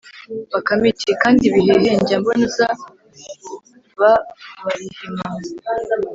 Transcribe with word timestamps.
Bakame 0.51 0.85
iti: 0.93 1.11
Kandi 1.21 1.43
Bihehe 1.53 1.89
njya 2.01 2.17
mbona 2.21 2.43
uzaba 2.49 4.09
Barihima 4.63 5.27